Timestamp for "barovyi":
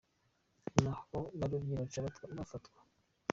1.39-1.73